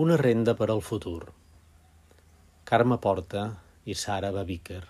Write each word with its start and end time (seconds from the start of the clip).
Una 0.00 0.16
renda 0.16 0.52
per 0.56 0.66
al 0.72 0.78
futur. 0.80 1.26
Carme 2.68 2.96
Porta 3.06 3.40
i 3.84 3.94
Sara 4.02 4.30
Babiker. 4.32 4.80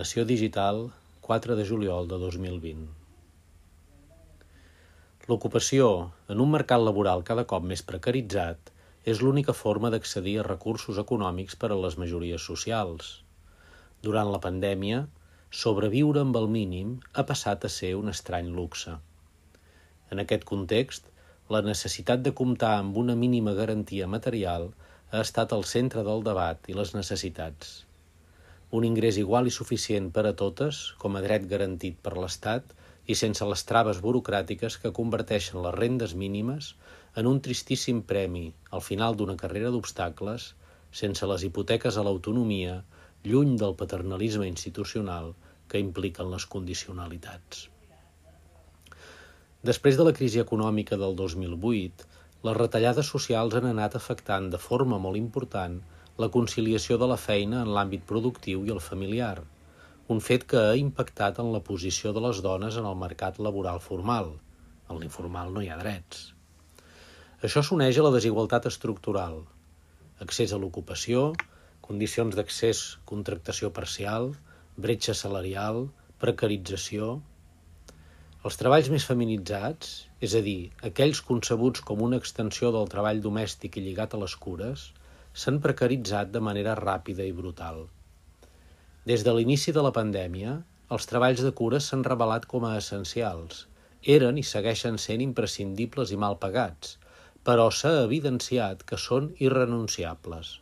Nació 0.00 0.24
Digital, 0.30 0.80
4 1.28 1.56
de 1.56 1.64
juliol 1.70 2.10
de 2.10 2.18
2020. 2.20 2.82
L'ocupació, 5.30 5.86
en 6.34 6.42
un 6.44 6.52
mercat 6.56 6.84
laboral 6.84 7.24
cada 7.30 7.46
cop 7.52 7.64
més 7.70 7.84
precaritzat, 7.92 8.72
és 9.14 9.22
l'única 9.24 9.54
forma 9.56 9.92
d'accedir 9.94 10.36
a 10.42 10.44
recursos 10.48 11.00
econòmics 11.04 11.56
per 11.62 11.70
a 11.72 11.80
les 11.86 11.96
majories 12.02 12.50
socials. 12.52 13.14
Durant 14.08 14.34
la 14.34 14.42
pandèmia, 14.48 15.06
sobreviure 15.62 16.26
amb 16.26 16.36
el 16.42 16.50
mínim 16.58 16.92
ha 17.14 17.24
passat 17.32 17.64
a 17.64 17.72
ser 17.78 17.94
un 18.02 18.12
estrany 18.12 18.52
luxe. 18.60 18.98
En 20.10 20.20
aquest 20.26 20.44
context, 20.52 21.08
la 21.52 21.60
necessitat 21.64 22.20
de 22.26 22.32
comptar 22.38 22.74
amb 22.80 22.98
una 23.00 23.14
mínima 23.22 23.52
garantia 23.58 24.06
material 24.12 24.68
ha 25.12 25.20
estat 25.20 25.50
al 25.52 25.64
centre 25.70 26.04
del 26.06 26.22
debat 26.28 26.68
i 26.72 26.76
les 26.78 26.92
necessitats. 26.96 27.72
Un 28.78 28.86
ingrés 28.88 29.18
igual 29.20 29.50
i 29.50 29.52
suficient 29.56 30.06
per 30.16 30.24
a 30.28 30.32
totes, 30.42 30.78
com 31.02 31.18
a 31.18 31.22
dret 31.24 31.44
garantit 31.50 31.98
per 32.06 32.14
l'Estat, 32.16 32.72
i 33.04 33.16
sense 33.20 33.48
les 33.50 33.64
traves 33.68 34.00
burocràtiques 34.06 34.78
que 34.84 34.94
converteixen 35.00 35.60
les 35.66 35.76
rendes 35.76 36.14
mínimes 36.22 36.70
en 37.20 37.28
un 37.32 37.42
tristíssim 37.48 38.00
premi 38.14 38.46
al 38.78 38.84
final 38.88 39.18
d'una 39.18 39.36
carrera 39.42 39.74
d'obstacles, 39.74 40.48
sense 41.02 41.28
les 41.34 41.44
hipoteques 41.48 41.98
a 41.98 42.06
l'autonomia, 42.06 42.78
lluny 43.28 43.58
del 43.60 43.76
paternalisme 43.82 44.48
institucional 44.54 45.34
que 45.68 45.84
impliquen 45.84 46.32
les 46.32 46.48
condicionalitats. 46.56 47.66
Després 49.68 49.94
de 49.98 50.04
la 50.06 50.12
crisi 50.18 50.40
econòmica 50.42 50.96
del 50.98 51.12
2008, 51.18 52.06
les 52.46 52.56
retallades 52.56 53.10
socials 53.14 53.54
han 53.54 53.68
anat 53.68 53.94
afectant 53.94 54.48
de 54.50 54.58
forma 54.58 54.98
molt 55.04 55.20
important 55.20 55.76
la 56.24 56.28
conciliació 56.36 56.98
de 56.98 57.06
la 57.12 57.18
feina 57.24 57.60
en 57.62 57.70
l'àmbit 57.76 58.02
productiu 58.08 58.64
i 58.66 58.74
el 58.74 58.82
familiar, 58.82 59.36
un 60.14 60.24
fet 60.28 60.48
que 60.50 60.64
ha 60.72 60.74
impactat 60.80 61.38
en 61.38 61.52
la 61.54 61.62
posició 61.70 62.10
de 62.16 62.24
les 62.26 62.42
dones 62.48 62.80
en 62.80 62.90
el 62.90 62.98
mercat 63.04 63.38
laboral 63.38 63.78
formal. 63.86 64.34
En 64.90 64.98
l'informal 64.98 65.54
no 65.54 65.62
hi 65.62 65.70
ha 65.70 65.78
drets. 65.78 66.26
Això 67.46 67.62
s'uneix 67.62 68.02
a 68.02 68.08
la 68.08 68.14
desigualtat 68.18 68.66
estructural, 68.70 69.44
accés 70.26 70.50
a 70.50 70.58
l'ocupació, 70.58 71.28
condicions 71.86 72.34
d'accés, 72.34 72.82
contractació 73.12 73.70
parcial, 73.78 74.32
bretxa 74.74 75.14
salarial, 75.14 75.84
precarització, 76.18 77.20
els 78.48 78.56
treballs 78.58 78.88
més 78.90 79.04
feminitzats, 79.06 79.90
és 80.26 80.32
a 80.34 80.40
dir, 80.42 80.72
aquells 80.88 81.20
concebuts 81.26 81.82
com 81.88 82.00
una 82.02 82.18
extensió 82.22 82.72
del 82.74 82.88
treball 82.94 83.20
domèstic 83.26 83.76
i 83.78 83.82
lligat 83.84 84.16
a 84.16 84.18
les 84.22 84.34
cures, 84.46 84.86
s'han 85.42 85.60
precaritzat 85.66 86.32
de 86.36 86.42
manera 86.46 86.74
ràpida 86.80 87.22
i 87.28 87.34
brutal. 87.36 87.84
Des 89.12 89.22
de 89.28 89.36
l'inici 89.36 89.76
de 89.76 89.86
la 89.86 89.94
pandèmia, 90.00 90.56
els 90.96 91.06
treballs 91.12 91.44
de 91.46 91.54
cures 91.62 91.86
s'han 91.86 92.02
revelat 92.08 92.50
com 92.50 92.66
a 92.66 92.72
essencials. 92.80 93.62
Eren 94.16 94.42
i 94.42 94.46
segueixen 94.50 94.98
sent 94.98 95.22
imprescindibles 95.28 96.10
i 96.10 96.20
mal 96.26 96.40
pagats, 96.42 96.98
però 97.46 97.70
s'ha 97.70 97.94
evidenciat 98.02 98.82
que 98.90 98.98
són 99.06 99.32
irrenunciables. 99.38 100.56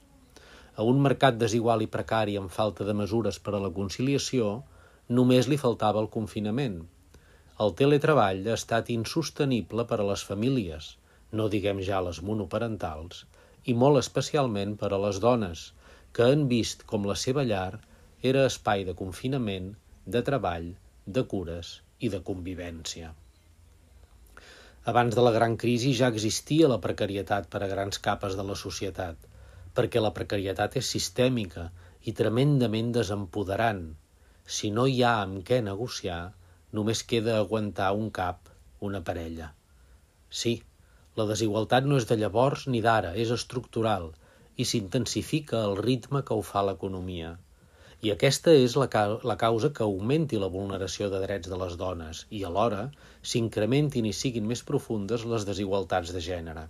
A 0.76 0.84
un 0.84 1.00
mercat 1.08 1.40
desigual 1.40 1.88
i 1.88 1.92
precari 1.98 2.36
amb 2.36 2.52
falta 2.60 2.84
de 2.84 3.00
mesures 3.02 3.40
per 3.40 3.56
a 3.56 3.66
la 3.66 3.72
conciliació, 3.82 4.54
només 5.08 5.48
li 5.48 5.64
faltava 5.68 6.04
el 6.04 6.12
confinament– 6.20 6.82
el 7.64 7.74
teletreball 7.78 8.46
ha 8.48 8.56
estat 8.56 8.88
insostenible 8.94 9.84
per 9.88 9.98
a 10.00 10.06
les 10.10 10.22
famílies, 10.28 10.94
no 11.38 11.48
diguem 11.54 11.82
ja 11.88 11.98
les 12.06 12.20
monoparentals, 12.28 13.24
i 13.70 13.74
molt 13.82 14.00
especialment 14.00 14.76
per 14.80 14.90
a 14.96 15.00
les 15.02 15.20
dones, 15.24 15.64
que 16.16 16.28
han 16.32 16.46
vist 16.52 16.86
com 16.92 17.04
la 17.10 17.16
seva 17.24 17.44
llar 17.50 17.80
era 18.32 18.46
espai 18.50 18.86
de 18.88 18.94
confinament, 19.02 19.68
de 20.16 20.22
treball, 20.30 20.70
de 21.18 21.26
cures 21.34 21.74
i 22.00 22.08
de 22.14 22.22
convivència. 22.30 23.12
Abans 24.90 25.14
de 25.18 25.22
la 25.26 25.34
gran 25.36 25.58
crisi 25.60 25.92
ja 26.00 26.08
existia 26.08 26.68
la 26.72 26.80
precarietat 26.88 27.52
per 27.52 27.60
a 27.64 27.70
grans 27.74 28.00
capes 28.08 28.40
de 28.40 28.46
la 28.50 28.56
societat, 28.64 29.16
perquè 29.76 30.00
la 30.00 30.14
precarietat 30.16 30.80
és 30.80 30.96
sistèmica 30.96 31.68
i 32.08 32.16
tremendament 32.16 32.90
desempoderant. 32.96 33.84
Si 34.46 34.72
no 34.76 34.86
hi 34.88 35.02
ha 35.04 35.18
amb 35.26 35.44
què 35.46 35.60
negociar, 35.66 36.22
només 36.78 37.02
queda 37.12 37.36
aguantar 37.38 37.90
un 37.98 38.10
cap, 38.18 38.50
una 38.88 39.00
parella. 39.10 39.52
Sí, 40.40 40.52
la 41.20 41.26
desigualtat 41.30 41.86
no 41.90 41.96
és 42.00 42.06
de 42.08 42.16
llavors 42.20 42.66
ni 42.74 42.80
d'ara, 42.86 43.12
és 43.24 43.32
estructural 43.36 44.10
i 44.62 44.66
s'intensifica 44.72 45.62
el 45.68 45.78
ritme 45.86 46.22
que 46.28 46.36
ho 46.36 46.42
fa 46.50 46.62
l'economia. 46.68 47.30
I 48.06 48.12
aquesta 48.14 48.52
és 48.56 48.76
la, 48.80 48.86
ca 48.92 49.02
la 49.30 49.36
causa 49.40 49.70
que 49.76 49.82
augmenti 49.86 50.38
la 50.40 50.48
vulneració 50.54 51.08
de 51.12 51.18
drets 51.24 51.50
de 51.52 51.58
les 51.62 51.74
dones 51.80 52.22
i, 52.30 52.44
alhora, 52.50 52.84
s'incrementin 53.32 54.06
i 54.08 54.14
siguin 54.20 54.46
més 54.52 54.62
profundes 54.70 55.26
les 55.32 55.44
desigualtats 55.48 56.14
de 56.16 56.22
gènere. 56.26 56.68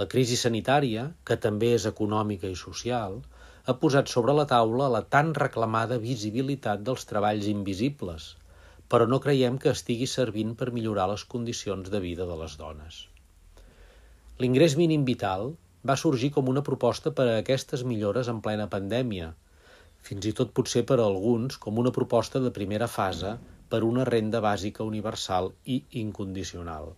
La 0.00 0.06
crisi 0.12 0.36
sanitària, 0.42 1.08
que 1.28 1.38
també 1.46 1.72
és 1.78 1.86
econòmica 1.90 2.50
i 2.52 2.60
social, 2.60 3.18
ha 3.66 3.74
posat 3.80 4.12
sobre 4.12 4.36
la 4.36 4.46
taula 4.52 4.86
la 4.92 5.02
tan 5.16 5.34
reclamada 5.40 5.98
visibilitat 6.04 6.86
dels 6.86 7.08
treballs 7.10 7.48
invisibles, 7.50 8.30
però 8.92 9.06
no 9.10 9.20
creiem 9.24 9.56
que 9.62 9.70
estigui 9.70 10.06
servint 10.10 10.56
per 10.60 10.72
millorar 10.76 11.06
les 11.12 11.24
condicions 11.34 11.90
de 11.94 12.00
vida 12.04 12.26
de 12.30 12.36
les 12.40 12.56
dones. 12.62 12.96
L'ingrés 14.42 14.74
mínim 14.80 15.04
vital 15.08 15.52
va 15.90 15.96
sorgir 16.00 16.30
com 16.36 16.48
una 16.52 16.64
proposta 16.66 17.12
per 17.18 17.26
a 17.28 17.36
aquestes 17.42 17.84
millores 17.90 18.30
en 18.32 18.40
plena 18.46 18.66
pandèmia, 18.72 19.28
fins 20.08 20.26
i 20.30 20.32
tot 20.40 20.50
potser 20.56 20.82
per 20.88 20.98
a 20.98 21.06
alguns 21.06 21.58
com 21.64 21.78
una 21.82 21.92
proposta 21.98 22.42
de 22.46 22.52
primera 22.58 22.88
fase 22.94 23.36
per 23.72 23.80
una 23.86 24.06
renda 24.08 24.40
bàsica 24.46 24.86
universal 24.90 25.52
i 25.76 25.78
incondicional. 26.02 26.90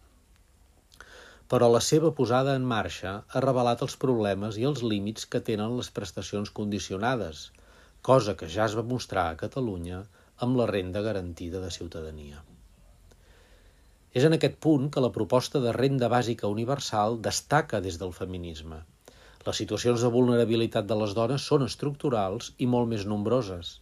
Però 1.53 1.69
la 1.69 1.83
seva 1.85 2.15
posada 2.19 2.55
en 2.59 2.65
marxa 2.73 3.13
ha 3.29 3.45
revelat 3.45 3.83
els 3.87 3.99
problemes 4.07 4.57
i 4.63 4.65
els 4.71 4.81
límits 4.95 5.29
que 5.35 5.43
tenen 5.51 5.77
les 5.77 5.93
prestacions 5.99 6.55
condicionades, 6.61 7.45
cosa 8.01 8.37
que 8.39 8.49
ja 8.57 8.65
es 8.71 8.79
va 8.79 8.89
mostrar 8.95 9.27
a 9.29 9.39
Catalunya 9.43 10.01
amb 10.45 10.59
la 10.59 10.65
renda 10.71 11.01
garantida 11.07 11.61
de 11.63 11.71
ciutadania. 11.75 12.41
És 14.21 14.25
en 14.29 14.35
aquest 14.37 14.57
punt 14.65 14.89
que 14.95 15.03
la 15.05 15.13
proposta 15.17 15.61
de 15.65 15.75
renda 15.77 16.09
bàsica 16.15 16.51
universal 16.55 17.21
destaca 17.27 17.81
des 17.85 17.99
del 18.01 18.11
feminisme. 18.17 18.81
Les 19.47 19.61
situacions 19.63 20.03
de 20.05 20.11
vulnerabilitat 20.17 20.89
de 20.91 20.99
les 21.03 21.15
dones 21.19 21.47
són 21.53 21.65
estructurals 21.69 22.51
i 22.59 22.69
molt 22.75 22.91
més 22.91 23.07
nombroses. 23.13 23.73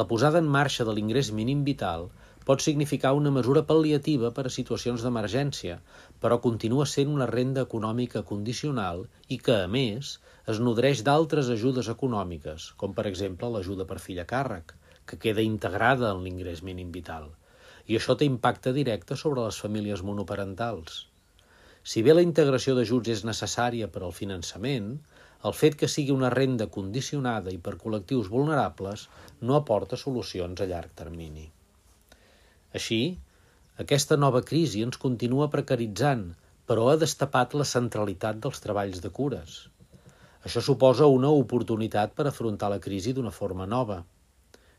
La 0.00 0.08
posada 0.14 0.40
en 0.42 0.50
marxa 0.56 0.88
de 0.88 0.96
l'ingrés 0.96 1.30
mínim 1.42 1.62
vital 1.68 2.08
pot 2.48 2.64
significar 2.64 3.12
una 3.20 3.34
mesura 3.36 3.62
pal·liativa 3.68 4.32
per 4.36 4.46
a 4.48 4.54
situacions 4.56 5.04
d'emergència, 5.04 5.78
però 6.24 6.40
continua 6.48 6.88
sent 6.92 7.12
una 7.14 7.28
renda 7.30 7.68
econòmica 7.68 8.24
condicional 8.32 9.04
i 9.28 9.38
que, 9.38 9.60
a 9.66 9.70
més, 9.78 10.16
es 10.54 10.64
nodreix 10.68 11.04
d'altres 11.06 11.52
ajudes 11.56 11.92
econòmiques, 11.94 12.72
com 12.80 12.96
per 12.96 13.06
exemple 13.12 13.52
l'ajuda 13.54 13.86
per 13.92 14.00
fill 14.06 14.24
a 14.24 14.30
càrrec, 14.34 14.74
que 15.10 15.18
queda 15.26 15.44
integrada 15.46 16.10
en 16.14 16.24
l'ingrés 16.24 16.64
mínim 16.70 16.90
vital. 16.96 17.28
I 17.90 17.98
això 17.98 18.16
té 18.18 18.28
impacte 18.30 18.72
directe 18.76 19.18
sobre 19.22 19.44
les 19.46 19.58
famílies 19.64 20.02
monoparentals. 20.10 21.04
Si 21.82 22.02
bé 22.06 22.14
la 22.14 22.26
integració 22.26 22.76
d'ajuts 22.76 23.14
és 23.16 23.24
necessària 23.28 23.88
per 23.94 24.04
al 24.06 24.14
finançament, 24.16 24.92
el 25.48 25.56
fet 25.56 25.76
que 25.80 25.88
sigui 25.88 26.12
una 26.12 26.30
renda 26.34 26.66
condicionada 26.74 27.52
i 27.54 27.58
per 27.66 27.78
col·lectius 27.82 28.28
vulnerables 28.34 29.06
no 29.40 29.56
aporta 29.58 29.98
solucions 30.02 30.60
a 30.60 30.68
llarg 30.72 30.92
termini. 31.02 31.46
Així, 32.76 33.00
aquesta 33.84 34.18
nova 34.20 34.42
crisi 34.52 34.84
ens 34.86 35.00
continua 35.06 35.48
precaritzant, 35.54 36.26
però 36.70 36.90
ha 36.90 36.98
destapat 37.00 37.56
la 37.58 37.66
centralitat 37.68 38.42
dels 38.44 38.60
treballs 38.66 39.00
de 39.04 39.10
cures. 39.18 39.54
Això 40.48 40.60
suposa 40.66 41.08
una 41.14 41.30
oportunitat 41.44 42.12
per 42.18 42.26
afrontar 42.28 42.68
la 42.72 42.82
crisi 42.84 43.16
d'una 43.16 43.32
forma 43.38 43.66
nova. 43.72 44.02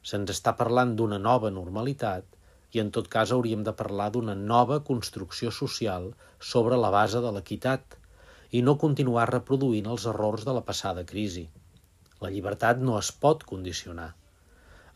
Se'ns 0.10 0.32
està 0.34 0.54
parlant 0.60 0.94
d'una 0.98 1.20
nova 1.22 1.52
normalitat 1.54 2.38
i 2.76 2.82
en 2.84 2.90
tot 2.96 3.10
cas 3.16 3.32
hauríem 3.36 3.64
de 3.68 3.74
parlar 3.82 4.10
d'una 4.14 4.36
nova 4.36 4.80
construcció 4.88 5.52
social 5.58 6.08
sobre 6.52 6.80
la 6.84 6.92
base 6.96 7.22
de 7.26 7.32
l'equitat 7.36 7.98
i 8.60 8.62
no 8.68 8.78
continuar 8.84 9.28
reproduint 9.30 9.90
els 9.92 10.08
errors 10.14 10.48
de 10.48 10.56
la 10.58 10.64
passada 10.70 11.04
crisi. 11.12 11.46
La 12.24 12.32
llibertat 12.34 12.82
no 12.88 12.98
es 13.00 13.12
pot 13.26 13.46
condicionar. 13.52 14.10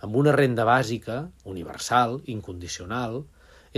Amb 0.06 0.18
una 0.22 0.34
renda 0.36 0.66
bàsica, 0.68 1.20
universal, 1.54 2.20
incondicional, 2.36 3.22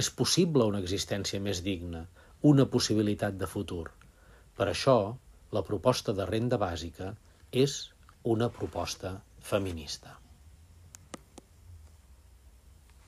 és 0.02 0.10
possible 0.22 0.66
una 0.72 0.82
existència 0.84 1.42
més 1.42 1.64
digna, 1.66 2.04
una 2.52 2.68
possibilitat 2.74 3.38
de 3.42 3.50
futur. 3.54 3.86
Per 4.58 4.70
això, 4.70 4.98
la 5.58 5.66
proposta 5.72 6.14
de 6.14 6.30
renda 6.30 6.62
bàsica 6.62 7.14
és 7.66 7.80
una 8.36 8.50
proposta 8.60 9.18
feminista. 9.52 10.18